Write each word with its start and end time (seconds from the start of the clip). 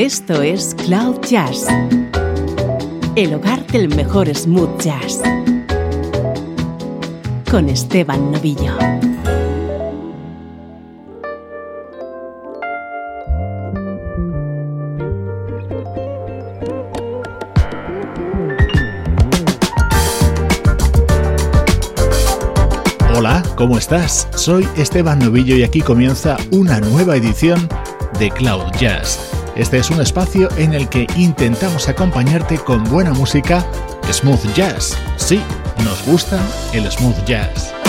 Esto 0.00 0.40
es 0.40 0.74
Cloud 0.86 1.20
Jazz, 1.28 1.66
el 3.16 3.34
hogar 3.34 3.66
del 3.66 3.94
mejor 3.94 4.34
smooth 4.34 4.80
jazz, 4.80 5.20
con 7.50 7.68
Esteban 7.68 8.32
Novillo. 8.32 8.72
Hola, 23.14 23.42
¿cómo 23.54 23.76
estás? 23.76 24.28
Soy 24.34 24.66
Esteban 24.78 25.18
Novillo 25.18 25.56
y 25.56 25.62
aquí 25.62 25.82
comienza 25.82 26.38
una 26.52 26.80
nueva 26.80 27.16
edición 27.16 27.68
de 28.18 28.30
Cloud 28.30 28.72
Jazz 28.78 29.29
este 29.60 29.76
es 29.76 29.90
un 29.90 30.00
espacio 30.00 30.48
en 30.56 30.72
el 30.72 30.88
que 30.88 31.06
intentamos 31.16 31.88
acompañarte 31.88 32.56
con 32.56 32.82
buena 32.84 33.12
música, 33.12 33.62
smooth 34.10 34.54
jazz. 34.54 34.96
Sí, 35.16 35.40
nos 35.84 36.02
gusta 36.06 36.40
el 36.72 36.90
smooth 36.90 37.24
jazz. 37.26 37.79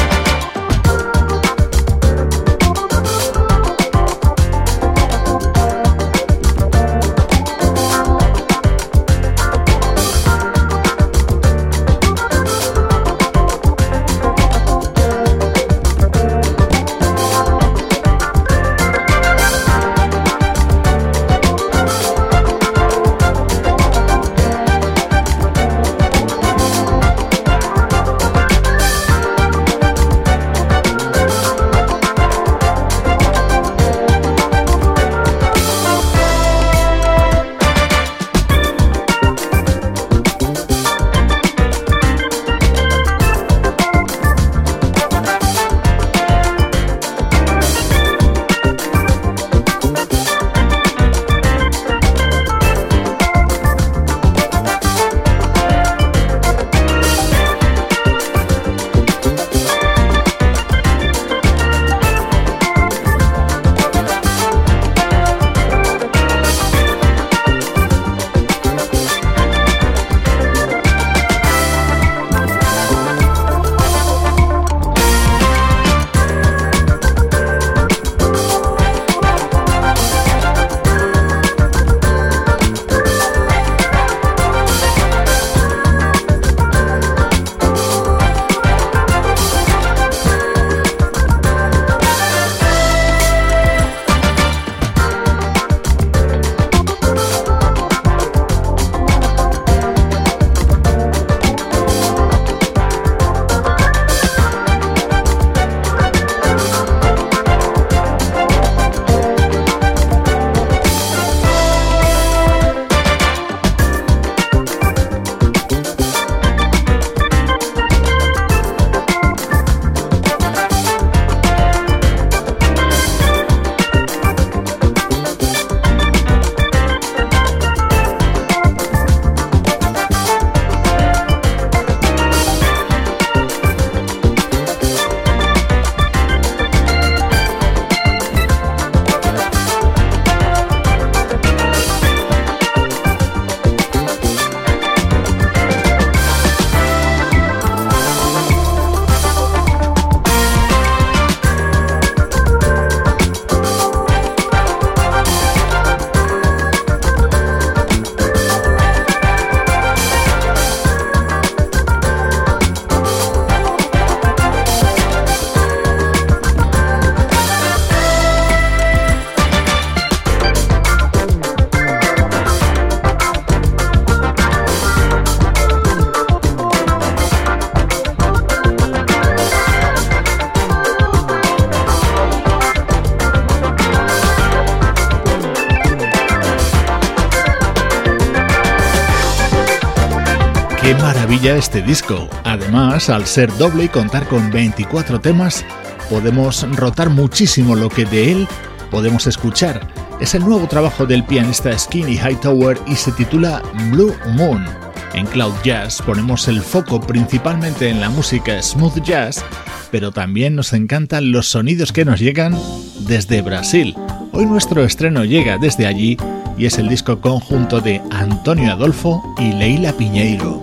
Este 191.32 191.82
disco. 191.82 192.30
Además, 192.44 193.10
al 193.10 193.26
ser 193.26 193.56
doble 193.58 193.86
y 193.86 193.88
contar 193.88 194.28
con 194.28 194.52
24 194.52 195.22
temas, 195.22 195.66
podemos 196.10 196.68
rotar 196.76 197.10
muchísimo 197.10 197.76
lo 197.76 197.90
que 197.90 198.04
de 198.06 198.34
él 198.34 198.48
podemos 198.92 199.26
escuchar. 199.28 199.88
Es 200.20 200.36
el 200.36 200.44
nuevo 200.44 200.68
trabajo 200.68 201.06
del 201.06 201.24
pianista 201.24 201.76
Skinny 201.78 202.18
Hightower 202.18 202.78
y 202.86 202.96
se 202.96 203.14
titula 203.14 203.62
Blue 203.92 204.14
Moon. 204.36 204.66
En 205.14 205.26
Cloud 205.26 205.54
Jazz 205.64 206.02
ponemos 206.06 206.50
el 206.50 206.62
foco 206.62 207.00
principalmente 207.00 207.90
en 207.90 208.02
la 208.02 208.10
música 208.10 208.62
smooth 208.62 209.02
jazz, 209.02 209.44
pero 209.90 210.12
también 210.12 210.56
nos 210.56 210.74
encantan 210.74 211.32
los 211.32 211.48
sonidos 211.48 211.94
que 211.94 212.06
nos 212.06 212.20
llegan 212.20 212.58
desde 213.00 213.42
Brasil. 213.42 213.96
Hoy 214.34 214.46
nuestro 214.46 214.84
estreno 214.84 215.24
llega 215.24 215.58
desde 215.58 215.88
allí 215.88 216.18
y 216.58 216.66
es 216.66 216.78
el 216.78 216.90
disco 216.90 217.20
conjunto 217.20 217.80
de 217.80 218.02
Antonio 218.12 218.74
Adolfo 218.74 219.24
y 219.40 219.54
Leila 219.54 219.94
Piñeiro. 219.94 220.62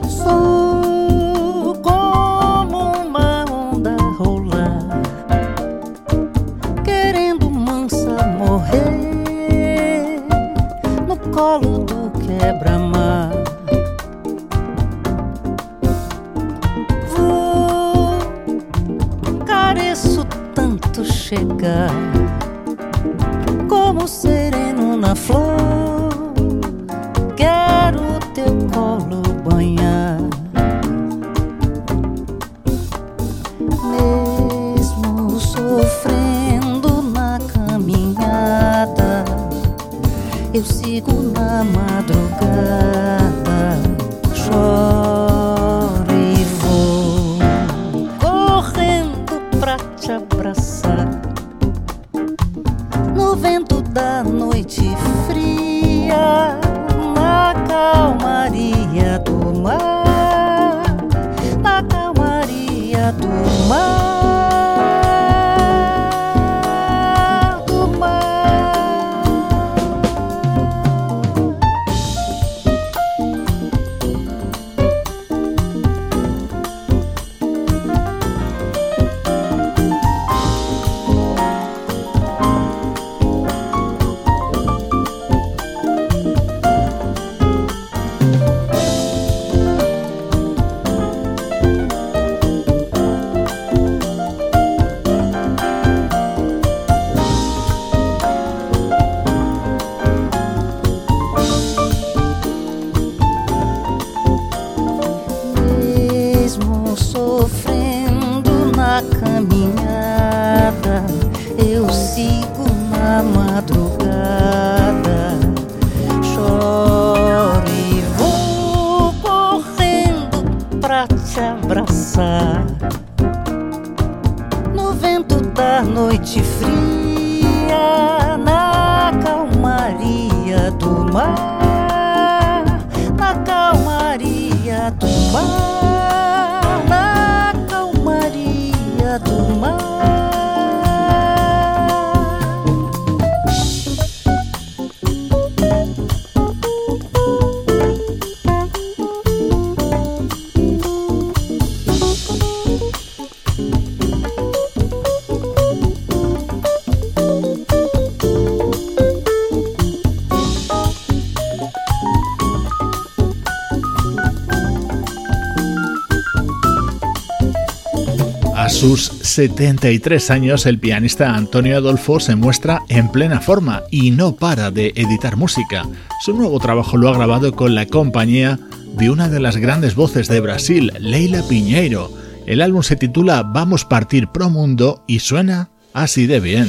73 169.39 170.33
años, 170.33 170.67
el 170.67 170.81
pianista 170.81 171.37
Antonio 171.37 171.77
Adolfo 171.77 172.19
se 172.19 172.35
muestra 172.35 172.83
en 172.89 173.09
plena 173.13 173.41
forma 173.41 173.85
y 173.89 174.11
no 174.11 174.35
para 174.35 174.73
de 174.73 174.93
editar 174.97 175.37
música. 175.37 175.85
Su 176.25 176.35
nuevo 176.35 176.59
trabajo 176.59 176.97
lo 176.97 177.09
ha 177.09 177.17
grabado 177.17 177.55
con 177.55 177.77
la 177.77 177.87
compañía 177.87 178.59
de 178.97 179.11
una 179.11 179.29
de 179.29 179.39
las 179.39 179.57
grandes 179.57 179.95
voces 179.95 180.27
de 180.27 180.41
Brasil, 180.41 180.93
Leila 180.99 181.45
Piñeiro. 181.49 182.11
El 182.47 182.61
álbum 182.61 182.83
se 182.83 182.97
titula 182.97 183.45
Vamos 183.45 183.85
partir 183.85 184.27
pro 184.27 184.51
mundo 184.51 185.05
y 185.07 185.21
suena 185.21 185.71
así 185.95 186.27
de 186.27 186.41
bien. 186.41 186.69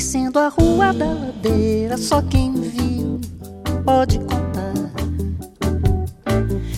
Descendo 0.00 0.38
a 0.38 0.48
rua 0.48 0.94
da 0.94 1.12
ladeira, 1.12 1.98
só 1.98 2.22
quem 2.22 2.54
viu 2.54 3.20
pode 3.84 4.18
contar. 4.20 4.72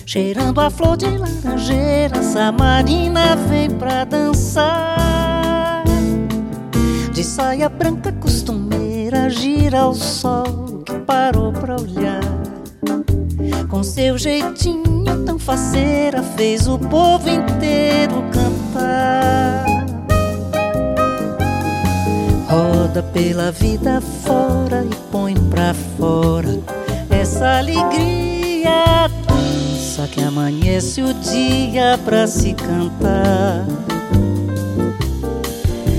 Cheirando 0.05 0.59
a 0.59 0.69
flor 0.69 0.97
de 0.97 1.05
laranjeira, 1.05 2.21
Samarina 2.21 3.37
vem 3.37 3.69
pra 3.69 4.03
dançar. 4.03 5.85
De 7.13 7.23
saia 7.23 7.69
branca 7.69 8.11
costumeira, 8.11 9.29
gira 9.29 9.87
o 9.87 9.93
sol 9.93 10.83
que 10.85 10.99
parou 10.99 11.53
pra 11.53 11.77
olhar. 11.77 12.19
Com 13.69 13.83
seu 13.83 14.17
jeitinho 14.17 15.23
tão 15.25 15.39
faceira, 15.39 16.21
fez 16.21 16.67
o 16.67 16.77
povo 16.77 17.29
inteiro 17.29 18.15
cantar. 18.33 19.72
Roda 22.93 23.09
pela 23.11 23.51
vida 23.51 23.99
fora 23.99 24.85
e 24.85 24.95
põe 25.11 25.33
pra 25.49 25.73
fora 25.97 26.59
essa 27.09 27.57
alegria. 27.57 29.09
Dança 29.27 30.07
que 30.07 30.21
amanhece 30.21 31.01
o 31.01 31.11
dia 31.11 31.99
pra 32.05 32.27
se 32.27 32.53
cantar. 32.53 33.65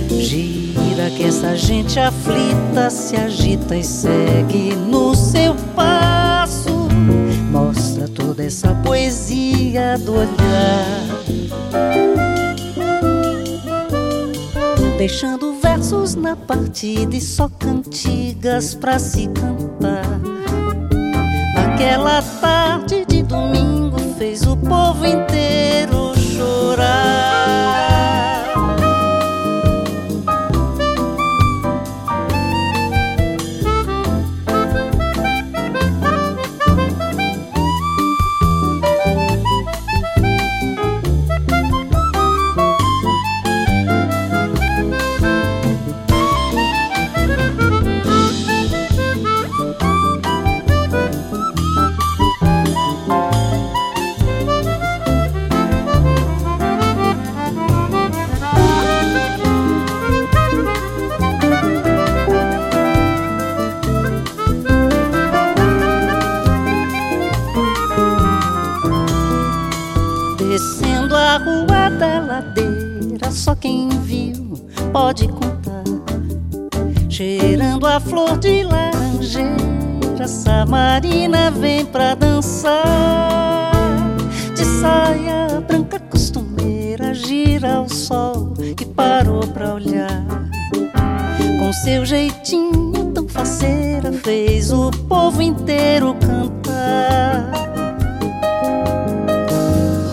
Gira 0.08 1.10
que 1.16 1.24
essa 1.24 1.56
gente 1.56 1.98
aflita 1.98 2.88
se 2.90 3.16
agita 3.16 3.76
e 3.76 3.82
segue 3.82 4.76
no 4.76 5.16
seu 5.16 5.56
passo. 5.74 6.86
Mostra 7.50 8.06
toda 8.06 8.44
essa 8.44 8.72
poesia 8.72 9.98
do 9.98 10.12
olhar. 10.12 11.04
Deixando 14.96 15.53
versos 15.84 16.14
na 16.14 16.34
partida 16.34 17.14
e 17.14 17.20
só 17.20 17.46
cantigas 17.46 18.74
pra 18.74 18.98
se 18.98 19.28
cantar. 19.28 20.18
Naquela 21.54 22.22
tarde 22.40 23.04
de 23.06 23.22
domingo 23.22 23.98
fez 24.16 24.46
o 24.46 24.56
povo 24.56 25.04
inteiro 25.04 25.83
flor 78.04 78.38
de 78.38 78.62
laranjeira, 78.62 80.26
Samarina 80.26 81.50
vem 81.50 81.84
pra 81.84 82.14
dançar. 82.14 82.82
De 84.54 84.64
saia 84.64 85.60
branca 85.66 85.98
costumeira, 85.98 87.12
gira 87.14 87.80
o 87.80 87.88
sol 87.88 88.54
que 88.76 88.84
parou 88.84 89.46
pra 89.48 89.74
olhar. 89.74 90.24
Com 91.58 91.72
seu 91.72 92.04
jeitinho 92.04 93.12
tão 93.12 93.28
faceira, 93.28 94.12
fez 94.12 94.72
o 94.72 94.90
povo 95.08 95.42
inteiro 95.42 96.14
cantar. 96.14 97.50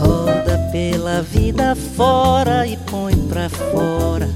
Roda 0.02 0.58
pela 0.72 1.22
vida 1.22 1.76
fora 1.76 2.66
e 2.66 2.78
põe 2.78 3.16
pra 3.28 3.50
fora 3.50 4.30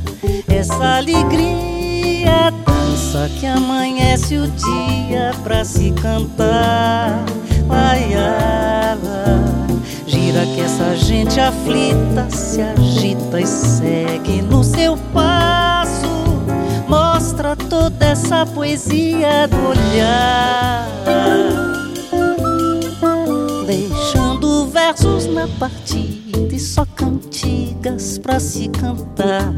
essa 0.47 0.97
alegria 0.97 1.74
que 3.29 3.45
amanhece 3.45 4.37
o 4.37 4.47
dia 4.47 5.31
pra 5.43 5.63
se 5.63 5.91
cantar. 5.91 7.25
Laiala, 7.67 9.41
gira 10.05 10.45
que 10.45 10.61
essa 10.61 10.95
gente 10.95 11.39
aflita 11.39 12.29
se 12.29 12.61
agita 12.61 13.41
e 13.41 13.47
segue 13.47 14.41
no 14.41 14.63
seu 14.63 14.97
passo. 15.13 16.05
Mostra 16.87 17.55
toda 17.55 18.05
essa 18.05 18.45
poesia 18.45 19.47
do 19.47 19.69
olhar. 19.69 20.87
Deixando 23.65 24.67
versos 24.67 25.25
na 25.25 25.47
partida 25.59 26.53
e 26.53 26.59
só 26.59 26.85
cantigas 26.85 28.19
pra 28.19 28.39
se 28.39 28.69
cantar. 28.69 29.53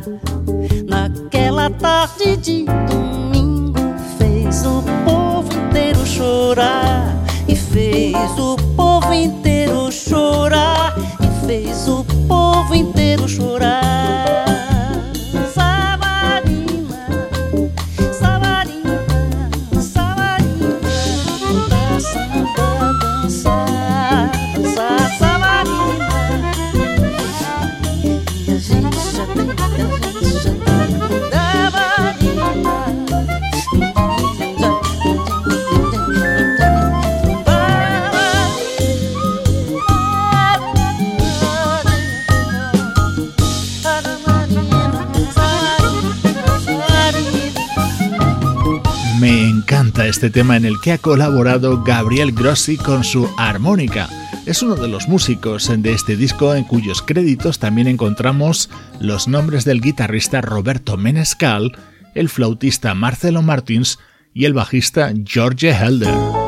Naquela 0.88 1.70
tarde 1.70 2.38
de 2.38 2.66
domingo 2.66 3.07
chorar 6.48 7.14
e 7.46 7.58
fez 7.58 8.40
o 8.40 8.57
este 50.18 50.32
tema 50.32 50.58
en 50.58 50.66
el 50.66 50.82
que 50.82 50.94
ha 50.94 50.98
colaborado 50.98 51.84
Gabriel 51.84 52.32
Grossi 52.32 52.76
con 52.76 53.04
su 53.04 53.30
armónica. 53.38 54.10
Es 54.48 54.64
uno 54.64 54.74
de 54.74 54.88
los 54.88 55.08
músicos 55.08 55.72
de 55.78 55.92
este 55.92 56.18
disco 56.18 56.56
en 56.56 56.64
cuyos 56.64 57.04
créditos 57.04 57.60
también 57.60 57.86
encontramos 57.88 58.72
los 59.00 59.28
nombres 59.28 59.64
del 59.64 59.80
guitarrista 59.80 60.42
Roberto 60.42 60.98
Menescal, 60.98 61.78
el 62.16 62.30
flautista 62.30 62.96
Marcelo 62.96 63.44
Martins 63.44 64.00
y 64.34 64.46
el 64.46 64.54
bajista 64.54 65.14
George 65.24 65.70
Helder. 65.70 66.47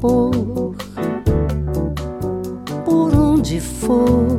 vapor, 0.00 0.74
por 2.84 3.14
onde 3.14 3.60
for. 3.60 4.29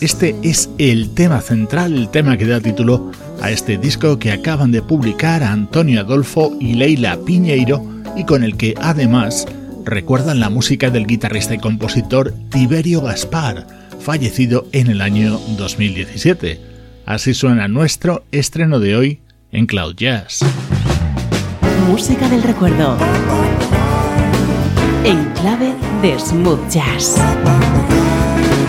Este 0.00 0.34
es 0.42 0.70
el 0.78 1.10
tema 1.14 1.40
central, 1.40 1.94
el 1.94 2.08
tema 2.10 2.36
que 2.36 2.46
da 2.46 2.60
título 2.60 3.10
a 3.40 3.50
este 3.50 3.78
disco 3.78 4.18
que 4.18 4.32
acaban 4.32 4.72
de 4.72 4.82
publicar 4.82 5.42
Antonio 5.42 6.00
Adolfo 6.00 6.56
y 6.60 6.74
Leila 6.74 7.18
Piñeiro 7.24 7.84
y 8.16 8.24
con 8.24 8.44
el 8.44 8.56
que 8.56 8.74
además 8.80 9.46
recuerdan 9.84 10.40
la 10.40 10.50
música 10.50 10.90
del 10.90 11.06
guitarrista 11.06 11.54
y 11.54 11.58
compositor 11.58 12.34
Tiberio 12.50 13.00
Gaspar, 13.00 13.66
fallecido 14.00 14.66
en 14.72 14.88
el 14.88 15.00
año 15.00 15.38
2017. 15.56 16.60
Así 17.06 17.34
suena 17.34 17.68
nuestro 17.68 18.24
estreno 18.32 18.78
de 18.78 18.96
hoy 18.96 19.20
en 19.50 19.66
Cloud 19.66 19.94
Jazz. 19.96 20.40
Música 21.88 22.28
del 22.28 22.42
recuerdo. 22.42 22.96
En 25.04 25.24
clave 25.32 25.74
de 26.02 26.18
Smooth 26.18 26.68
Jazz 26.70 27.16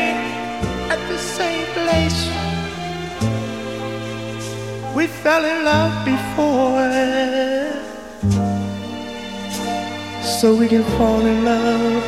at 0.91 1.01
the 1.09 1.19
same 1.19 1.67
place 1.79 2.21
we 4.97 5.07
fell 5.07 5.45
in 5.45 5.65
love 5.65 6.05
before, 6.05 6.91
so 10.25 10.57
we 10.57 10.67
can 10.67 10.83
fall 10.99 11.21
in 11.21 11.45
love 11.45 12.03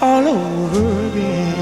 all 0.00 0.26
over 0.26 1.06
again. 1.08 1.52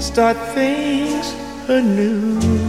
Start 0.00 0.36
things 0.54 1.34
anew. 1.68 2.61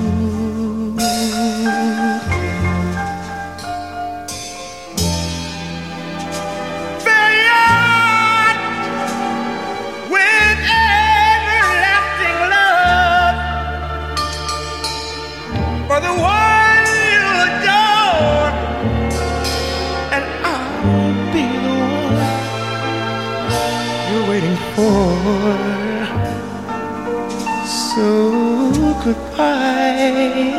Goodbye, 29.36 30.54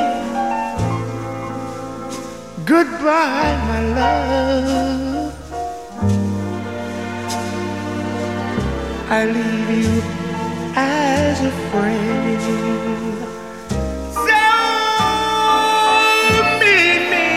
goodbye, 2.64 3.56
my 3.68 3.80
love. 3.94 5.32
I 9.10 9.26
leave 9.26 9.70
you 9.70 10.02
as 10.74 11.40
a 11.40 11.50
friend. 11.70 12.40
So 14.26 14.40
meet 16.60 17.02
me 17.14 17.30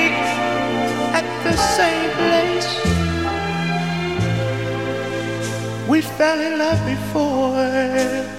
at 1.13 1.27
the 1.43 1.55
same 1.77 2.11
place 2.17 2.69
we 5.87 6.01
fell 6.01 6.39
in 6.39 6.57
love 6.57 6.81
before 6.85 8.36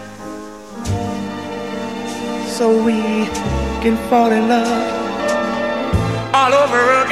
so 2.59 2.83
we 2.83 2.99
can 3.83 3.97
fall 4.11 4.33
in 4.33 4.49
love 4.49 4.67
all 6.35 6.53
over 6.53 7.05
again. 7.05 7.08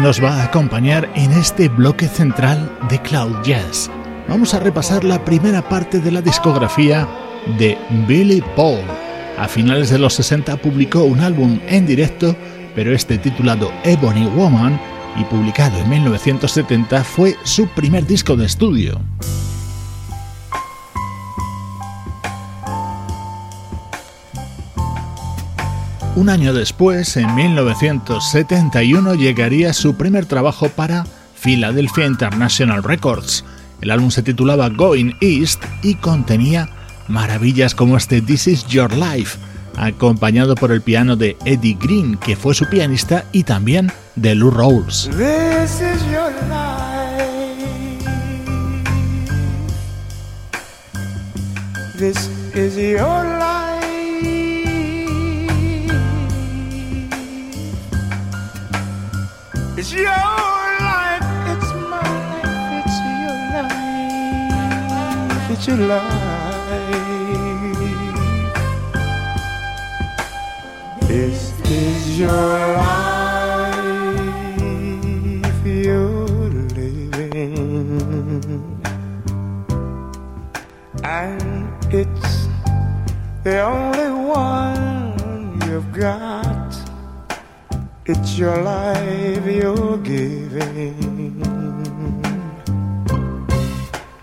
Nos 0.00 0.22
va 0.22 0.40
a 0.40 0.44
acompañar 0.44 1.10
en 1.14 1.32
este 1.32 1.68
bloque 1.68 2.08
central 2.08 2.70
de 2.88 3.00
Cloud 3.02 3.42
Jazz. 3.44 3.90
Vamos 4.28 4.54
a 4.54 4.60
repasar 4.60 5.04
la 5.04 5.24
primera 5.24 5.68
parte 5.68 5.98
de 6.00 6.10
la 6.10 6.22
discografía 6.22 7.08
de 7.58 7.76
Billy 8.06 8.42
Paul. 8.56 8.80
A 9.38 9.48
finales 9.48 9.90
de 9.90 9.98
los 9.98 10.14
60 10.14 10.56
publicó 10.58 11.02
un 11.04 11.20
álbum 11.20 11.60
en 11.66 11.86
directo, 11.86 12.36
pero 12.74 12.94
este 12.94 13.18
titulado 13.18 13.72
Ebony 13.84 14.26
Woman 14.26 14.80
y 15.16 15.24
publicado 15.24 15.78
en 15.78 15.90
1970 15.90 17.04
fue 17.04 17.36
su 17.42 17.66
primer 17.68 18.06
disco 18.06 18.36
de 18.36 18.46
estudio. 18.46 19.00
Un 26.14 26.28
año 26.28 26.52
después, 26.52 27.16
en 27.16 27.34
1971, 27.34 29.14
llegaría 29.14 29.72
su 29.72 29.94
primer 29.96 30.26
trabajo 30.26 30.68
para 30.68 31.06
Philadelphia 31.42 32.04
International 32.04 32.84
Records. 32.84 33.46
El 33.80 33.90
álbum 33.90 34.10
se 34.10 34.22
titulaba 34.22 34.68
Going 34.68 35.12
East 35.22 35.64
y 35.82 35.94
contenía 35.94 36.68
maravillas 37.08 37.74
como 37.74 37.96
este 37.96 38.20
This 38.20 38.46
Is 38.46 38.66
Your 38.66 38.92
Life, 38.92 39.38
acompañado 39.76 40.54
por 40.54 40.70
el 40.70 40.82
piano 40.82 41.16
de 41.16 41.38
Eddie 41.46 41.78
Green, 41.80 42.18
que 42.18 42.36
fue 42.36 42.54
su 42.54 42.66
pianista, 42.66 43.24
y 43.32 43.44
también 43.44 43.90
de 44.14 44.34
Lou 44.34 44.50
Rawls. 44.50 45.08
This 51.98 52.28
is 52.54 52.76
your 52.76 53.24
life. 53.24 53.41
It's 59.82 59.92
your 59.94 60.04
life, 60.04 61.26
it's 61.50 61.70
my 61.90 62.06
life, 62.30 62.86
it's 62.86 62.96
your 63.18 63.38
life, 63.52 65.50
it's 65.50 65.66
your 65.66 65.82
life. 65.90 66.22
This 71.08 71.38
is 71.68 72.16
your 72.16 72.30
life, 72.76 74.06
you're 75.66 76.28
living, 76.78 77.52
and 81.02 81.42
it's 81.92 82.46
the 83.42 83.54
only 83.62 83.91
It's 88.04 88.36
your 88.36 88.60
life 88.62 89.46
you're 89.46 89.98
giving. 89.98 91.40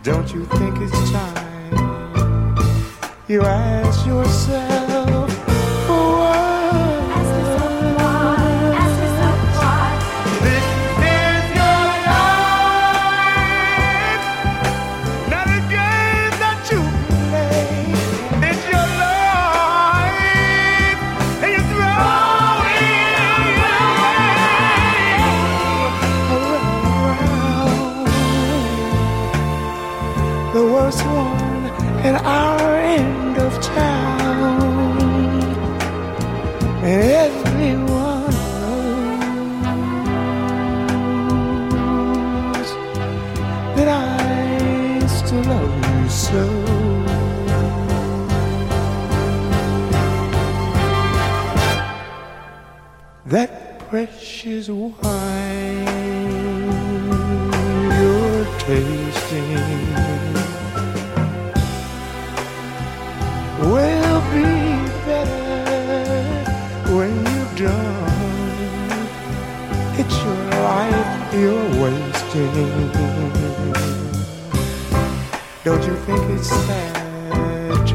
Don't 0.03 0.33
you 0.33 0.45
think 0.45 0.77
it's 0.81 1.11
time 1.11 1.39
you 3.29 3.43
ask 3.43 4.07
yourself 4.07 4.78
precious 54.41 54.69
wine 54.69 54.95
you're 57.99 58.45
tasting 58.59 59.51
will 63.59 64.21
be 64.31 64.47
better 65.05 65.43
when 66.95 67.11
you're 67.25 67.67
done. 67.67 68.07
It's 69.99 70.17
your 70.23 70.41
life 70.63 71.33
you're 71.33 71.69
wasting. 71.83 72.91
Don't 75.65 75.83
you 75.85 75.95
think 76.05 76.39
it's 76.39 76.47
sad? 76.47 77.89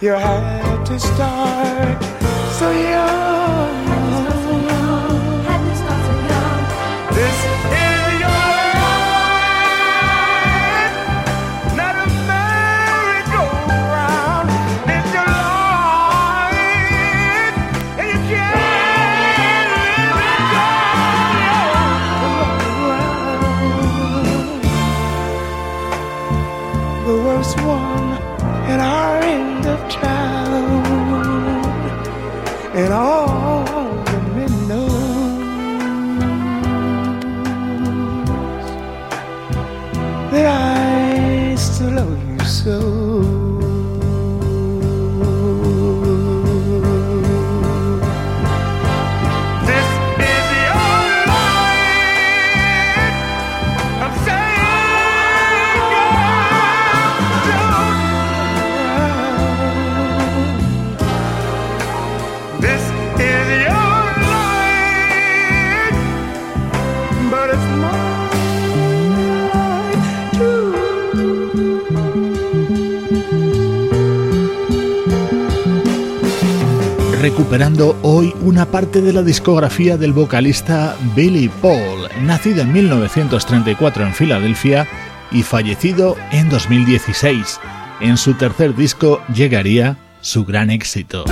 You 0.00 0.12
had 0.12 0.86
to 0.86 0.98
start 0.98 2.02
so 2.54 2.70
young. 2.70 3.37
The 27.08 27.14
worst 27.14 27.56
one 27.62 28.12
at 28.68 28.80
our 28.80 29.22
end 29.22 29.64
of 29.64 29.80
town, 29.90 30.84
and 32.76 32.92
all 32.92 33.64
the 34.04 34.20
men 34.36 34.68
know 34.68 34.88
that 40.30 40.46
I 40.46 41.54
still 41.54 41.92
love 41.92 42.28
you 42.28 42.44
so. 42.44 43.17
Recuperando 77.28 77.94
hoy 78.00 78.32
una 78.40 78.64
parte 78.64 79.02
de 79.02 79.12
la 79.12 79.22
discografía 79.22 79.98
del 79.98 80.14
vocalista 80.14 80.96
Billy 81.14 81.50
Paul, 81.60 82.08
nacido 82.22 82.62
en 82.62 82.72
1934 82.72 84.06
en 84.06 84.14
Filadelfia 84.14 84.88
y 85.30 85.42
fallecido 85.42 86.16
en 86.32 86.48
2016. 86.48 87.60
En 88.00 88.16
su 88.16 88.32
tercer 88.32 88.74
disco 88.74 89.20
llegaría 89.34 89.98
su 90.22 90.46
gran 90.46 90.70
éxito. 90.70 91.26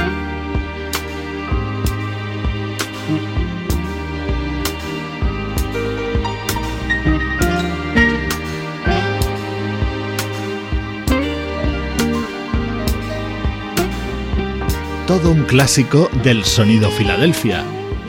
Todo 15.18 15.30
un 15.32 15.44
clásico 15.44 16.10
del 16.22 16.44
sonido 16.44 16.90
Filadelfia. 16.90 17.64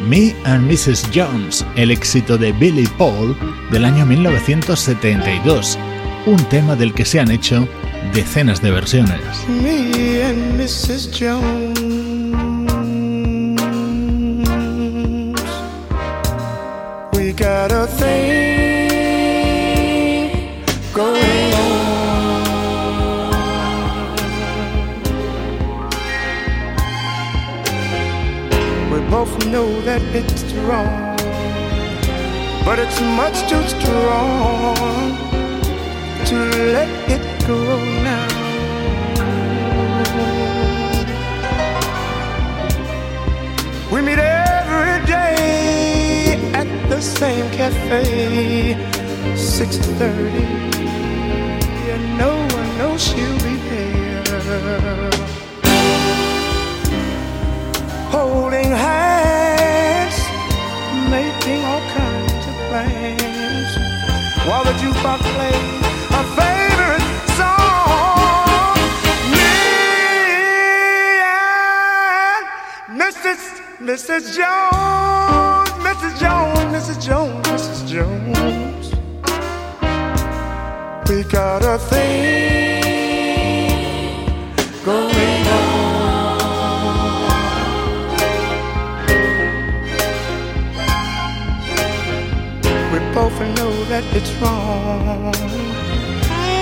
Me 0.09 0.35
and 0.43 0.69
Mrs. 0.69 1.09
Jones, 1.15 1.65
el 1.77 1.89
éxito 1.89 2.37
de 2.37 2.51
Billy 2.51 2.85
Paul 2.97 3.33
del 3.71 3.85
año 3.85 4.05
1972, 4.05 5.79
un 6.25 6.35
tema 6.49 6.75
del 6.75 6.93
que 6.93 7.05
se 7.05 7.21
han 7.21 7.31
hecho 7.31 7.65
decenas 8.13 8.61
de 8.61 8.71
versiones. 8.71 9.21
Both 29.09 29.45
know 29.47 29.81
that 29.81 30.01
it's 30.13 30.53
wrong, 30.65 31.15
but 32.65 32.77
it's 32.77 32.99
much 33.01 33.37
too 33.49 33.63
strong 33.67 35.15
to 36.25 36.35
let 36.75 36.89
it 37.09 37.47
go 37.47 37.59
now. 38.03 38.27
We 43.91 44.01
meet 44.01 44.19
every 44.19 45.05
day 45.05 46.51
at 46.53 46.67
the 46.89 47.01
same 47.01 47.49
cafe, 47.51 48.75
6:30, 49.35 50.43
and 51.93 52.17
no 52.17 52.31
one 52.57 52.69
knows 52.77 53.01
she'll 53.01 53.39
be 53.47 53.55
there. 53.69 55.06
Holding 58.27 58.71
hands, 58.71 60.17
making 61.09 61.63
all 61.63 61.83
kinds 61.95 62.43
of 62.51 62.55
plans, 62.67 63.71
while 64.45 64.63
the 64.65 64.73
jukebox 64.81 65.19
plays 65.35 65.85
our 66.15 66.27
favorite 66.35 67.07
song. 67.39 68.75
Me 69.31 69.53
and 71.23 72.43
Mrs. 73.01 73.41
Mrs. 73.89 74.23
Jones, 74.35 75.69
Mrs. 75.87 76.13
Jones, 76.19 76.67
Mrs. 76.75 76.97
Jones, 77.07 77.47
Mrs. 77.47 77.79
Jones. 77.93 78.85
We 81.09 81.17
got 81.31 81.61
a 81.63 81.77
thing 81.79 82.83
going 84.83 85.36
that 93.97 94.15
it's 94.15 94.31
wrong, 94.41 95.31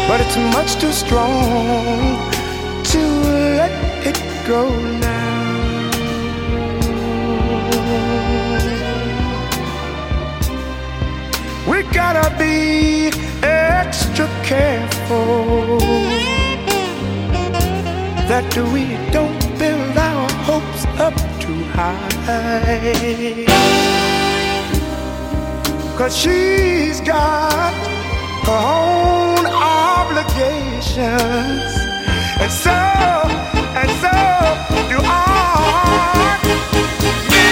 but 0.08 0.22
it's 0.22 0.38
much 0.56 0.80
too 0.80 0.92
strong 0.92 2.18
to 2.92 3.02
let 3.60 3.72
it 4.08 4.20
go 4.48 4.62
now. 5.00 5.92
We 11.70 11.84
gotta 11.92 12.34
be 12.38 13.12
extra 13.44 14.28
careful 14.44 15.80
that 18.32 18.50
we 18.74 18.84
don't 19.12 19.42
build 19.60 19.98
our 19.98 20.30
hopes 20.48 20.86
up 21.06 21.16
too 21.42 21.64
high. 21.76 23.16
Cause 25.98 26.18
she's 26.18 27.00
got 27.00 27.74
her 28.44 28.52
own 28.52 29.46
obligations. 29.46 31.00
And 32.38 32.52
so, 32.52 32.70
and 32.70 33.90
so 34.04 34.12
do 34.92 35.00
I. 35.02 36.38
Me 37.32 37.48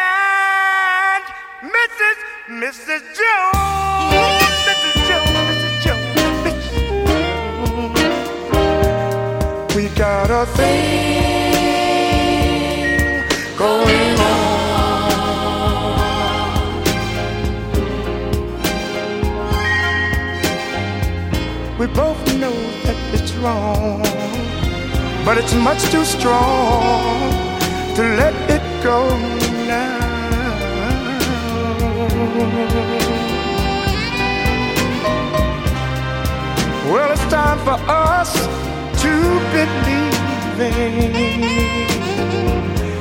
and 0.00 1.24
Mrs. 1.76 2.18
Mrs. 2.48 3.02
Jones. 3.18 4.40
Mrs. 4.66 4.96
Jones, 5.06 5.36
Mrs. 5.50 5.74
Jones. 5.84 6.16
We 9.76 9.84
got 9.90 10.30
a 10.30 10.46
thing 10.56 11.39
wrong, 23.42 24.02
but 25.24 25.38
it's 25.38 25.54
much 25.54 25.82
too 25.90 26.04
strong 26.04 27.30
to 27.96 28.02
let 28.20 28.34
it 28.50 28.62
go 28.82 29.08
now. 29.66 29.98
Well, 36.92 37.12
it's 37.12 37.26
time 37.30 37.58
for 37.60 37.78
us 37.88 38.34
to 39.02 39.12
believe 39.52 40.20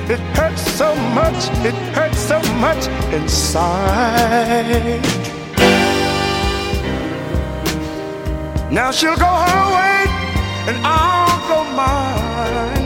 It 0.10 0.19
hurts 0.38 0.62
so 0.62 0.95
much, 1.13 1.49
it 1.65 1.75
hurts 1.93 2.19
so 2.19 2.39
much 2.60 2.88
inside. 3.13 5.02
Now 8.71 8.91
she'll 8.91 9.17
go 9.17 9.25
her 9.25 9.75
way 9.75 9.98
and 10.67 10.78
I'll 10.86 11.39
go 11.48 11.63
mine. 11.76 12.79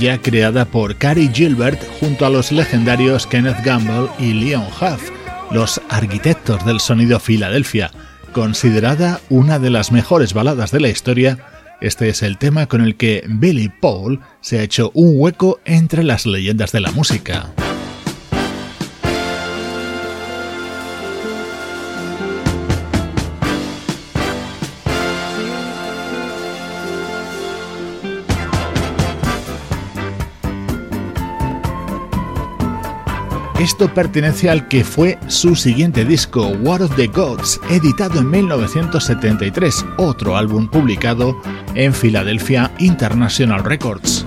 Maravilla 0.00 0.22
creada 0.22 0.64
por 0.64 0.96
Cary 0.96 1.30
Gilbert 1.30 1.78
junto 2.00 2.24
a 2.24 2.30
los 2.30 2.52
legendarios 2.52 3.26
Kenneth 3.26 3.62
Gamble 3.62 4.08
y 4.18 4.32
Leon 4.32 4.64
Huff, 4.80 5.10
los 5.50 5.78
arquitectos 5.90 6.64
del 6.64 6.80
sonido 6.80 7.20
Filadelfia. 7.20 7.90
Considerada 8.32 9.20
una 9.28 9.58
de 9.58 9.68
las 9.68 9.92
mejores 9.92 10.32
baladas 10.32 10.70
de 10.70 10.80
la 10.80 10.88
historia, 10.88 11.38
este 11.82 12.08
es 12.08 12.22
el 12.22 12.38
tema 12.38 12.66
con 12.66 12.80
el 12.80 12.96
que 12.96 13.24
Billy 13.28 13.68
Paul 13.68 14.20
se 14.40 14.60
ha 14.60 14.62
hecho 14.62 14.90
un 14.94 15.12
hueco 15.16 15.60
entre 15.66 16.02
las 16.02 16.24
leyendas 16.24 16.72
de 16.72 16.80
la 16.80 16.92
música. 16.92 17.52
Esto 33.60 33.92
pertenece 33.92 34.48
al 34.48 34.68
que 34.68 34.84
fue 34.84 35.18
su 35.26 35.54
siguiente 35.54 36.06
disco, 36.06 36.48
War 36.62 36.80
of 36.80 36.96
the 36.96 37.08
Gods, 37.08 37.60
editado 37.68 38.20
en 38.20 38.30
1973, 38.30 39.84
otro 39.98 40.38
álbum 40.38 40.66
publicado 40.66 41.36
en 41.74 41.92
Philadelphia 41.92 42.70
International 42.78 43.62
Records. 43.62 44.24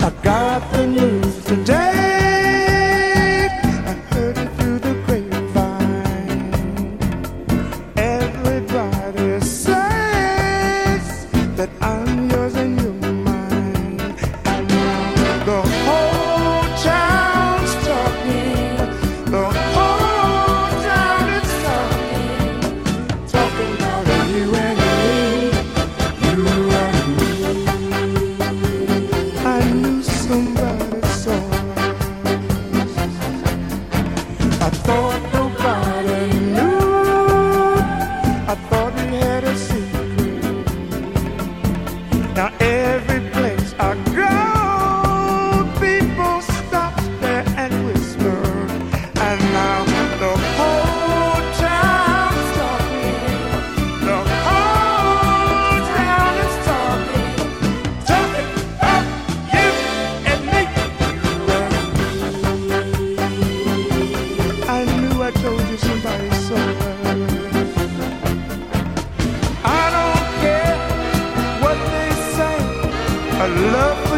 I 73.44 73.46
love 73.46 74.13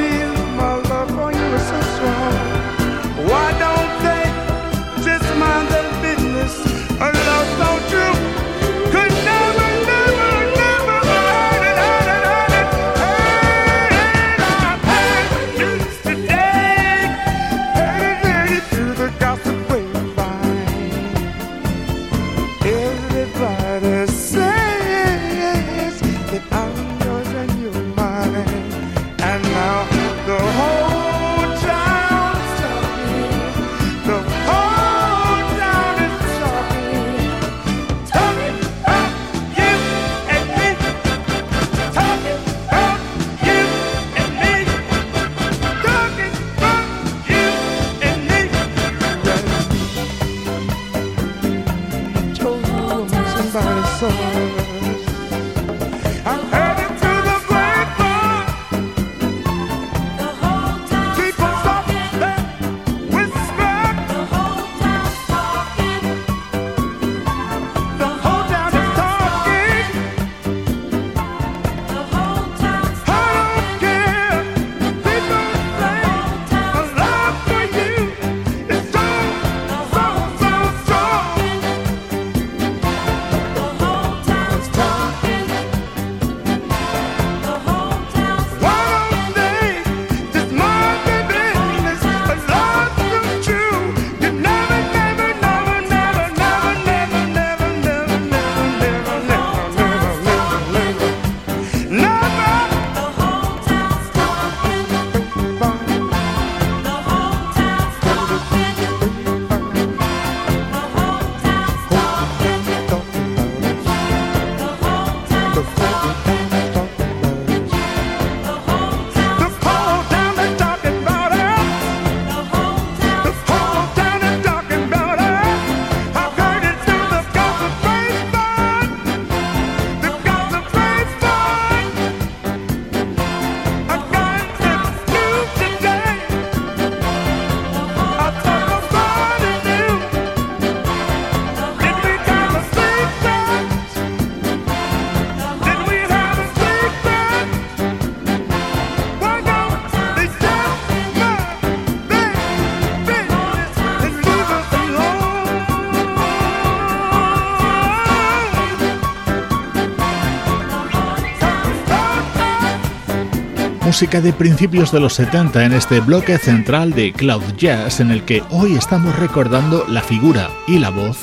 música 163.97 164.21
de 164.21 164.35
principios 164.35 164.93
de 164.93 165.01
los 165.01 165.15
70 165.15 165.65
en 165.65 165.73
este 165.73 166.01
bloque 166.01 166.37
central 166.37 166.93
de 166.93 167.15
Cloud 167.15 167.55
Jazz 167.57 167.99
en 168.01 168.11
el 168.11 168.25
que 168.25 168.43
hoy 168.51 168.75
estamos 168.75 169.19
recordando 169.19 169.87
la 169.89 170.03
figura 170.03 170.51
y 170.67 170.79
la 170.79 170.91
voz 170.91 171.21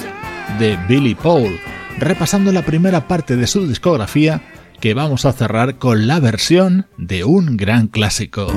de 0.58 0.76
Billy 0.90 1.14
Paul, 1.14 1.60
repasando 2.00 2.52
la 2.52 2.64
primera 2.64 3.08
parte 3.08 3.36
de 3.36 3.46
su 3.46 3.68
discografía 3.68 4.42
que 4.82 4.96
vamos 4.96 5.26
a 5.26 5.34
cerrar 5.34 5.78
con 5.78 6.08
la 6.08 6.20
versión 6.20 6.88
de 6.98 7.24
un 7.24 7.58
gran 7.58 7.86
clásico. 7.86 8.52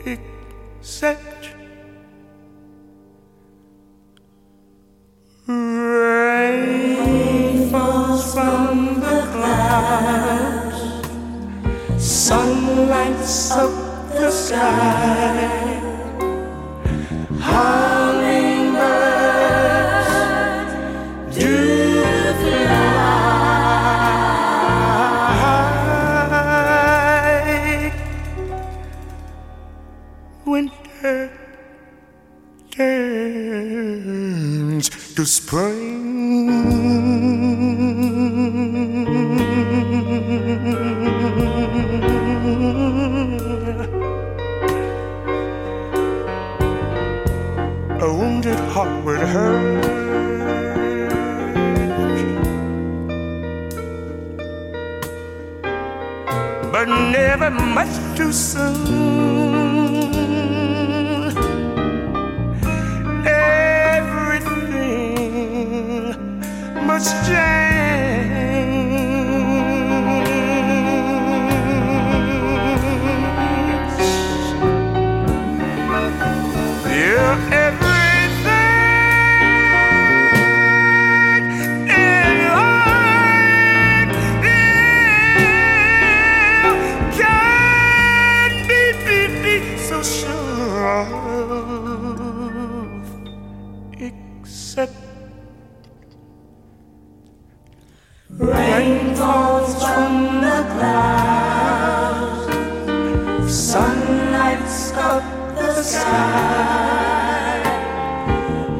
Except. 0.06 1.35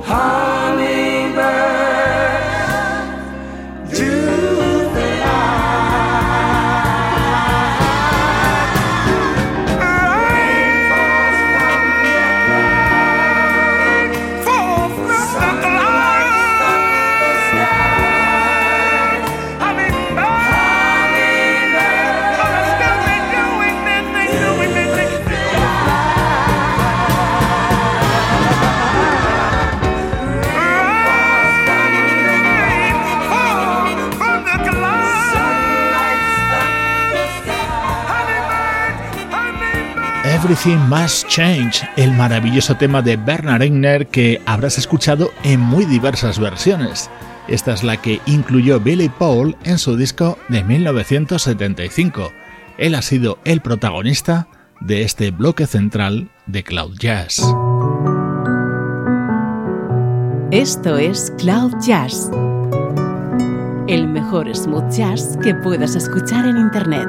high. 0.06 0.45
Everything 40.46 40.78
Must 40.88 41.26
Change, 41.26 41.88
el 41.96 42.12
maravilloso 42.12 42.76
tema 42.76 43.02
de 43.02 43.16
Bernard 43.16 43.62
Eigner 43.62 44.06
que 44.06 44.40
habrás 44.46 44.78
escuchado 44.78 45.32
en 45.42 45.58
muy 45.58 45.84
diversas 45.86 46.38
versiones. 46.38 47.10
Esta 47.48 47.74
es 47.74 47.82
la 47.82 47.96
que 47.96 48.20
incluyó 48.26 48.78
Billy 48.78 49.08
Paul 49.08 49.56
en 49.64 49.76
su 49.76 49.96
disco 49.96 50.38
de 50.48 50.62
1975. 50.62 52.30
Él 52.78 52.94
ha 52.94 53.02
sido 53.02 53.40
el 53.44 53.60
protagonista 53.60 54.46
de 54.80 55.02
este 55.02 55.32
bloque 55.32 55.66
central 55.66 56.30
de 56.46 56.62
Cloud 56.62 56.96
Jazz. 56.96 57.42
Esto 60.52 60.96
es 60.96 61.32
Cloud 61.38 61.72
Jazz, 61.84 62.30
el 63.88 64.06
mejor 64.06 64.54
smooth 64.54 64.92
jazz 64.92 65.36
que 65.42 65.56
puedas 65.56 65.96
escuchar 65.96 66.46
en 66.46 66.56
Internet. 66.56 67.08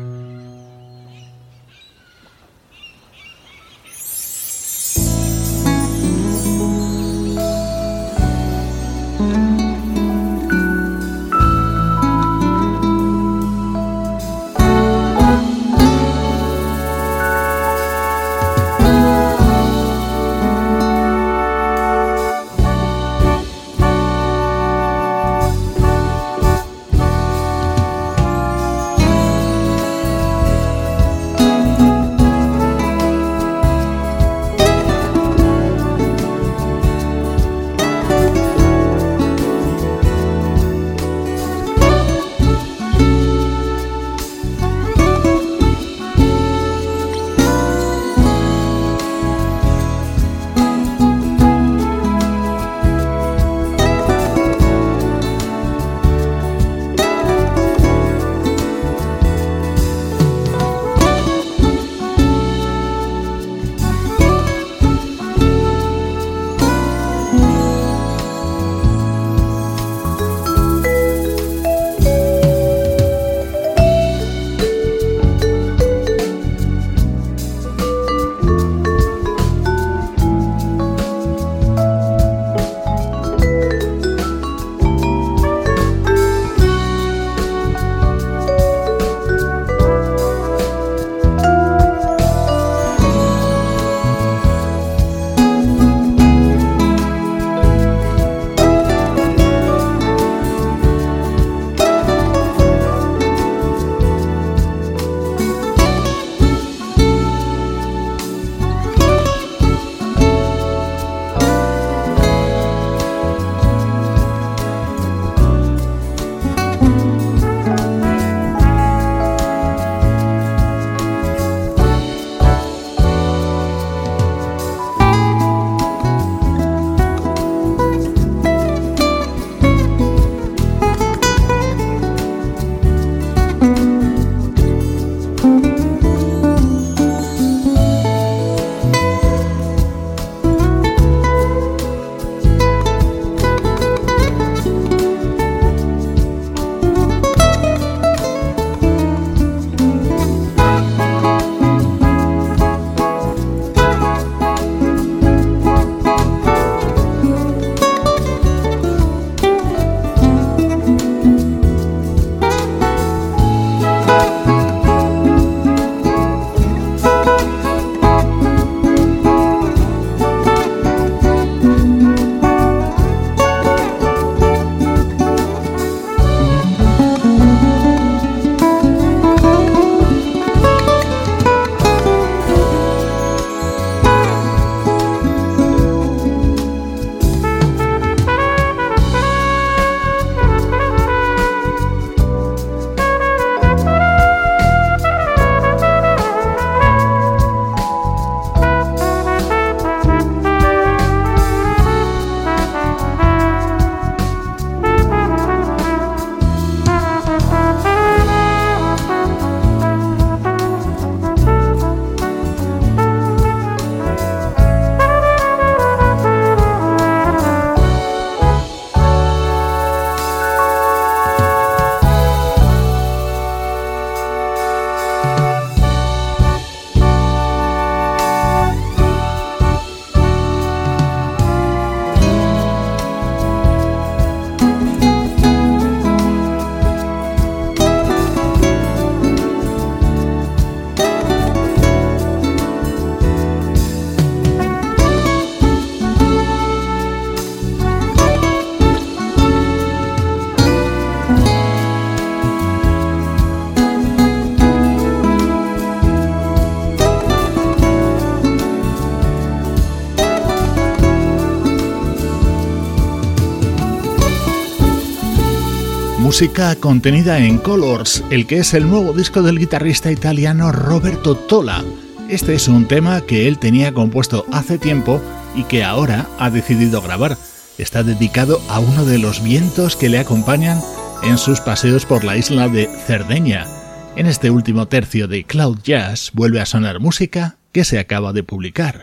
Música 266.31 266.73
contenida 266.77 267.39
en 267.39 267.57
Colors, 267.57 268.23
el 268.29 268.47
que 268.47 268.59
es 268.59 268.73
el 268.73 268.89
nuevo 268.89 269.11
disco 269.11 269.41
del 269.41 269.59
guitarrista 269.59 270.13
italiano 270.13 270.71
Roberto 270.71 271.35
Tola. 271.35 271.83
Este 272.29 272.53
es 272.53 272.69
un 272.69 272.87
tema 272.87 273.19
que 273.19 273.49
él 273.49 273.59
tenía 273.59 273.93
compuesto 273.93 274.45
hace 274.49 274.77
tiempo 274.77 275.21
y 275.55 275.65
que 275.65 275.83
ahora 275.83 276.29
ha 276.39 276.49
decidido 276.49 277.01
grabar. 277.01 277.37
Está 277.77 278.03
dedicado 278.03 278.61
a 278.69 278.79
uno 278.79 279.03
de 279.03 279.17
los 279.17 279.43
vientos 279.43 279.97
que 279.97 280.07
le 280.07 280.19
acompañan 280.19 280.79
en 281.21 281.37
sus 281.37 281.59
paseos 281.59 282.05
por 282.05 282.23
la 282.23 282.37
isla 282.37 282.69
de 282.69 282.87
Cerdeña. 283.05 283.67
En 284.15 284.25
este 284.25 284.51
último 284.51 284.87
tercio 284.87 285.27
de 285.27 285.43
Cloud 285.43 285.79
Jazz 285.83 286.31
vuelve 286.33 286.61
a 286.61 286.65
sonar 286.65 287.01
música 287.01 287.57
que 287.73 287.83
se 287.83 287.99
acaba 287.99 288.31
de 288.31 288.43
publicar. 288.43 289.01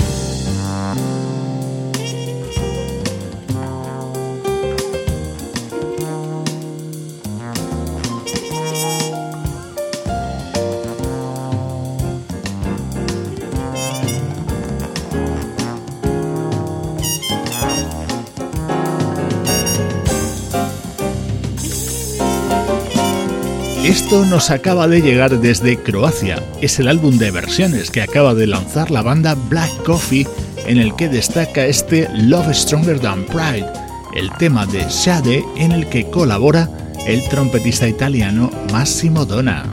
Esto 24.08 24.24
nos 24.24 24.48
acaba 24.48 24.88
de 24.88 25.02
llegar 25.02 25.38
desde 25.38 25.76
Croacia. 25.76 26.42
Es 26.62 26.78
el 26.78 26.88
álbum 26.88 27.18
de 27.18 27.30
versiones 27.30 27.90
que 27.90 28.00
acaba 28.00 28.32
de 28.32 28.46
lanzar 28.46 28.90
la 28.90 29.02
banda 29.02 29.34
Black 29.34 29.70
Coffee 29.84 30.26
en 30.66 30.78
el 30.78 30.96
que 30.96 31.10
destaca 31.10 31.66
este 31.66 32.08
Love 32.14 32.54
Stronger 32.54 32.98
Than 32.98 33.26
Pride, 33.26 33.70
el 34.16 34.32
tema 34.38 34.64
de 34.64 34.82
Shade 34.88 35.44
en 35.58 35.72
el 35.72 35.90
que 35.90 36.08
colabora 36.08 36.70
el 37.06 37.22
trompetista 37.28 37.86
italiano 37.86 38.50
Massimo 38.72 39.26
Donna. 39.26 39.66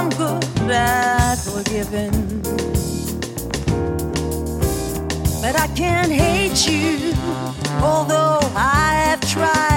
I'm 0.00 0.08
good 0.08 0.70
at 0.70 1.34
forgiving. 1.34 2.40
But 5.42 5.60
I 5.60 5.68
can't 5.76 6.10
hate 6.10 6.66
you, 6.66 7.12
although 7.82 8.40
I 8.56 8.94
have 9.04 9.20
tried. 9.30 9.69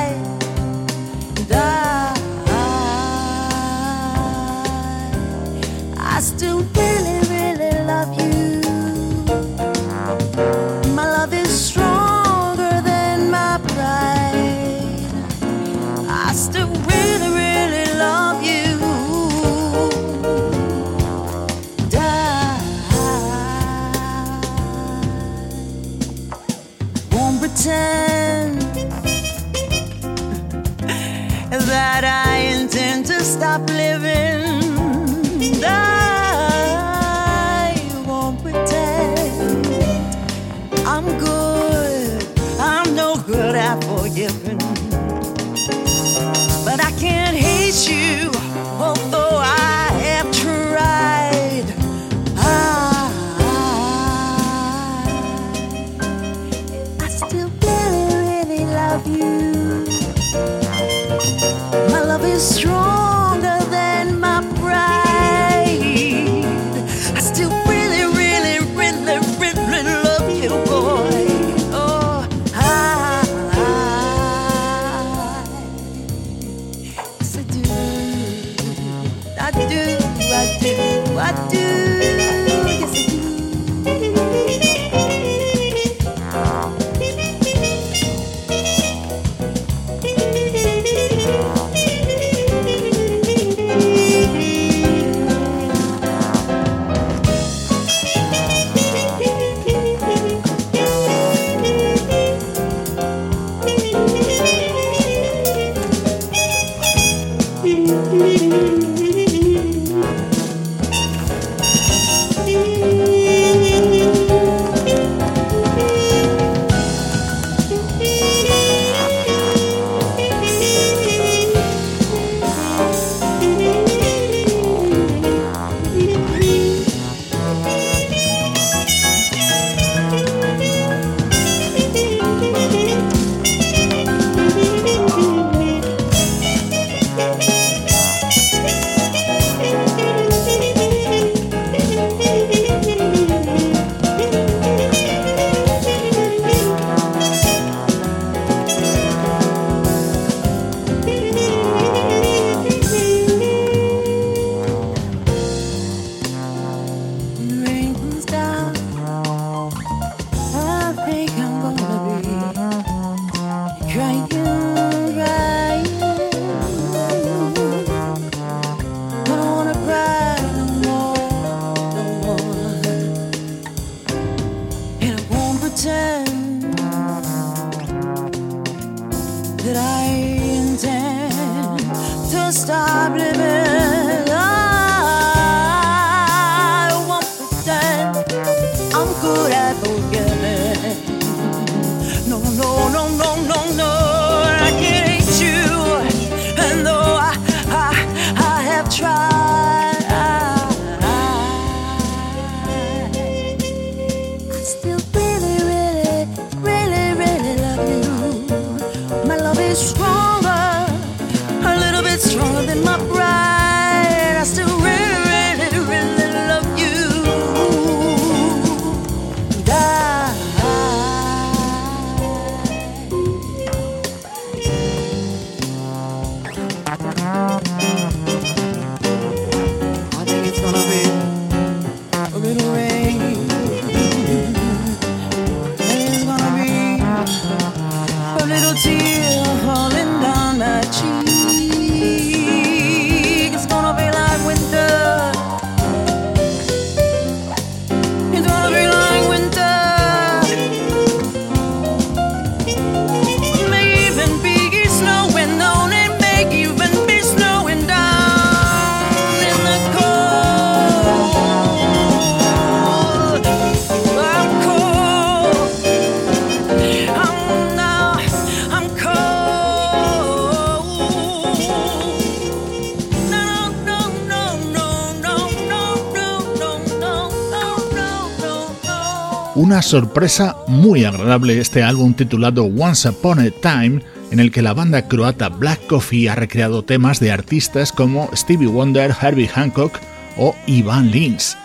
Sorpresa 279.94 280.58
muy 280.66 281.06
agradable 281.06 281.60
este 281.60 281.84
álbum 281.84 282.16
titulado 282.16 282.64
Once 282.64 283.08
Upon 283.08 283.38
a 283.38 283.52
Time, 283.52 284.02
en 284.32 284.40
el 284.40 284.50
que 284.50 284.64
la 284.64 284.74
banda 284.74 285.08
croata 285.08 285.50
Black 285.50 285.86
Coffee 285.86 286.28
ha 286.30 286.34
recreado 286.34 286.84
temas 286.84 287.20
de 287.20 287.32
artistas 287.32 287.92
como 287.92 288.28
Stevie 288.36 288.70
Wonder, 288.70 289.14
Herbie 289.22 289.48
Hancock 289.48 290.00
o 290.36 290.56
Ivan 290.66 291.12
Lins. 291.12 291.56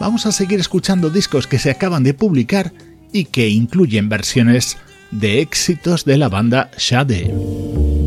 Vamos 0.00 0.26
a 0.26 0.32
seguir 0.32 0.60
escuchando 0.60 1.08
discos 1.08 1.46
que 1.46 1.58
se 1.58 1.70
acaban 1.70 2.02
de 2.02 2.12
publicar 2.12 2.74
y 3.10 3.24
que 3.24 3.48
incluyen 3.48 4.10
versiones 4.10 4.76
de 5.10 5.40
éxitos 5.40 6.04
de 6.04 6.18
la 6.18 6.28
banda 6.28 6.70
Shade. 6.76 7.97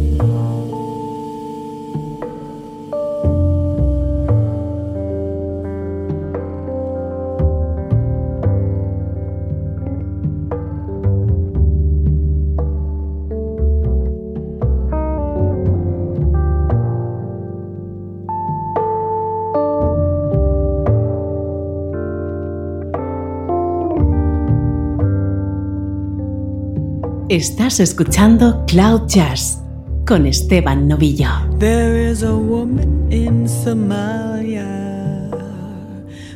Estás 27.32 27.79
escuchando 27.79 28.65
Cloud 28.67 29.07
Jazz 29.07 29.57
con 30.05 30.25
Esteban 30.25 30.86
Novillo. 30.86 31.29
There 31.59 32.11
is 32.11 32.23
a 32.23 32.36
woman 32.36 33.09
in 33.09 33.47
Somalia 33.47 34.67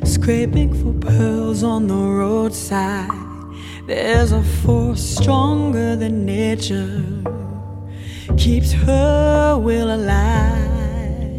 scraping 0.06 0.74
for 0.74 0.94
pearls 0.94 1.64
on 1.64 1.88
the 1.88 1.94
roadside. 1.94 3.12
There's 3.86 4.32
a 4.32 4.42
force 4.64 5.02
stronger 5.02 5.98
than 5.98 6.26
nature, 6.26 7.04
keeps 8.38 8.72
her 8.72 9.58
will 9.58 9.92
alive. 9.92 11.38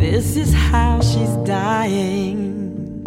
This 0.00 0.38
is 0.38 0.54
how 0.54 1.02
she's 1.02 1.36
dying. 1.44 3.04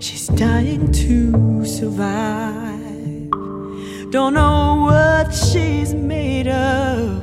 She's 0.00 0.26
dying 0.26 0.90
to 0.90 1.64
survive. 1.64 2.85
Don't 4.16 4.32
know 4.32 4.78
what 4.80 5.34
she's 5.34 5.92
made 5.92 6.48
of. 6.48 7.22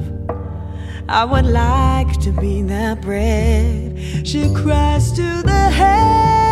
I 1.10 1.26
would 1.26 1.48
like 1.48 2.20
to 2.22 2.32
be 2.32 2.62
that 2.62 3.02
bread. 3.02 4.00
She 4.24 4.54
cries 4.54 5.12
to 5.14 5.42
the 5.42 5.72
heaven 5.72 6.43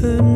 could 0.00 0.29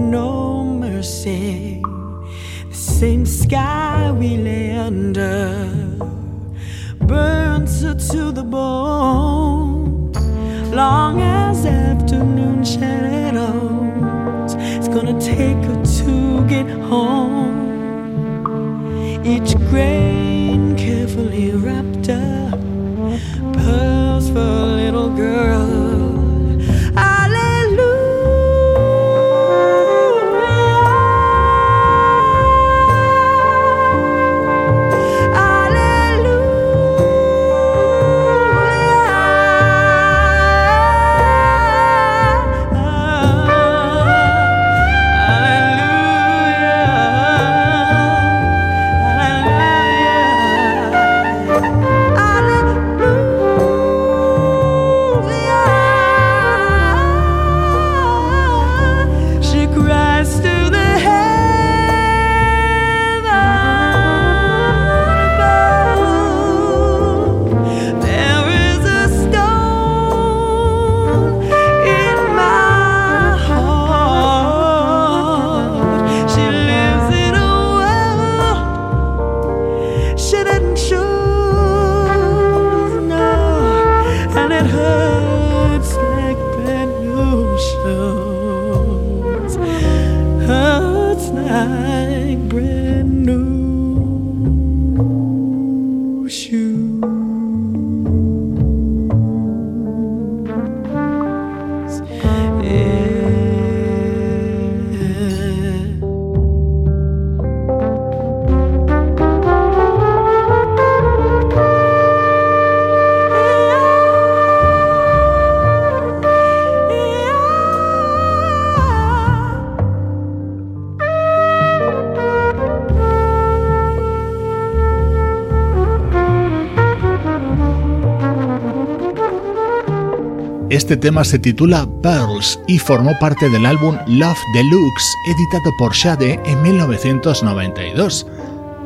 Este 130.84 130.98
tema 130.98 131.24
se 131.24 131.38
titula 131.38 131.88
Pearls 132.02 132.60
y 132.68 132.78
formó 132.78 133.18
parte 133.18 133.48
del 133.48 133.64
álbum 133.64 133.96
Love 134.06 134.38
Deluxe, 134.52 135.14
editado 135.28 135.72
por 135.78 135.94
Shade 135.94 136.38
en 136.44 136.60
1992. 136.60 138.26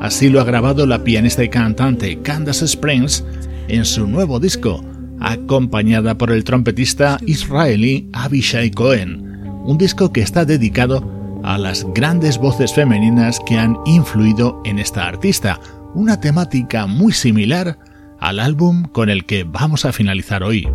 Así 0.00 0.28
lo 0.28 0.40
ha 0.40 0.44
grabado 0.44 0.86
la 0.86 1.02
pianista 1.02 1.42
y 1.42 1.48
cantante 1.48 2.22
Candace 2.22 2.66
Springs 2.66 3.24
en 3.66 3.84
su 3.84 4.06
nuevo 4.06 4.38
disco, 4.38 4.80
acompañada 5.18 6.16
por 6.16 6.30
el 6.30 6.44
trompetista 6.44 7.18
israelí 7.26 8.08
Abishai 8.12 8.70
Cohen, 8.70 9.42
un 9.64 9.76
disco 9.76 10.12
que 10.12 10.20
está 10.20 10.44
dedicado 10.44 11.02
a 11.42 11.58
las 11.58 11.84
grandes 11.94 12.38
voces 12.38 12.72
femeninas 12.72 13.40
que 13.44 13.58
han 13.58 13.76
influido 13.86 14.62
en 14.64 14.78
esta 14.78 15.08
artista, 15.08 15.58
una 15.94 16.20
temática 16.20 16.86
muy 16.86 17.12
similar 17.12 17.76
al 18.20 18.38
álbum 18.38 18.84
con 18.84 19.10
el 19.10 19.26
que 19.26 19.42
vamos 19.42 19.84
a 19.84 19.92
finalizar 19.92 20.44
hoy. 20.44 20.68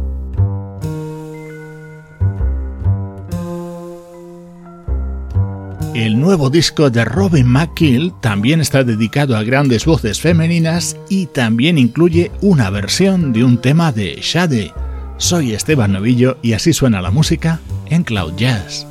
El 5.93 6.19
nuevo 6.19 6.49
disco 6.49 6.89
de 6.89 7.05
Robin 7.05 7.45
McKill 7.45 8.13
también 8.19 8.61
está 8.61 8.83
dedicado 8.83 9.37
a 9.37 9.43
grandes 9.43 9.85
voces 9.85 10.19
femeninas 10.19 10.97
y 11.07 11.27
también 11.27 11.77
incluye 11.77 12.31
una 12.41 12.71
versión 12.71 13.31
de 13.31 13.43
un 13.43 13.59
tema 13.59 13.91
de 13.91 14.17
Shade. 14.19 14.73
Soy 15.17 15.53
Esteban 15.53 15.93
Novillo 15.93 16.37
y 16.41 16.53
así 16.53 16.73
suena 16.73 16.99
la 16.99 17.11
música 17.11 17.59
en 17.85 18.03
Cloud 18.03 18.33
Jazz. 18.37 18.87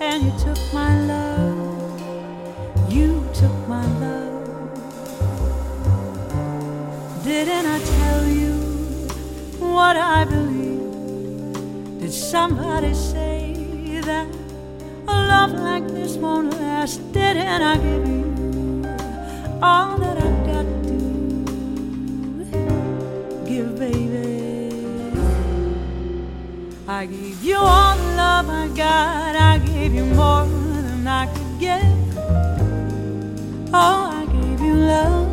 and 0.00 0.22
you 0.22 0.32
took 0.38 0.58
my 0.72 1.00
love. 1.02 1.58
You 2.90 3.17
took 3.38 3.68
my 3.68 3.86
love. 4.00 4.74
Didn't 7.22 7.66
I 7.66 7.78
tell 7.78 8.26
you 8.26 8.54
what 9.60 9.96
I 9.96 10.24
believe? 10.24 12.00
Did 12.00 12.12
somebody 12.12 12.94
say 12.94 14.00
that 14.02 14.26
a 15.06 15.16
love 15.32 15.52
like 15.52 15.86
this 15.86 16.16
won't 16.16 16.50
last? 16.50 17.00
Didn't 17.12 17.62
I 17.62 17.76
give 17.76 18.08
you 18.08 18.26
all 19.62 19.98
that 19.98 20.16
I've 20.26 20.46
got 20.50 20.66
to 20.88 21.00
give, 23.46 23.78
baby? 23.78 24.72
I 26.88 27.06
gave 27.06 27.44
you 27.44 27.56
all 27.56 27.96
the 27.96 28.16
love 28.16 28.48
I 28.50 28.66
got. 28.74 29.36
I 29.36 29.58
gave 29.58 29.94
you 29.94 30.06
more 30.06 30.44
than 30.44 31.06
I 31.06 31.26
could 31.32 31.60
give. 31.60 31.97
Oh, 33.70 34.10
I 34.14 34.24
gave 34.32 34.60
you 34.62 34.74
love. 34.74 35.28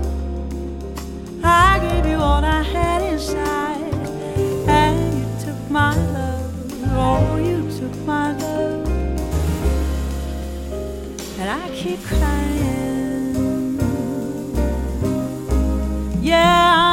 I 1.42 1.80
gave 1.80 2.06
you 2.06 2.18
all 2.18 2.44
I 2.44 2.64
had 2.64 3.02
inside. 3.02 3.94
And 4.68 5.20
you 5.20 5.26
took 5.46 5.72
my 5.72 5.96
love. 6.12 6.54
Oh, 6.92 7.38
you 7.38 7.64
took 7.80 7.96
my 8.06 8.38
love. 8.38 8.88
And 11.40 11.50
I 11.50 11.70
keep 11.70 12.04
crying. 12.04 13.80
Yeah. 16.22 16.85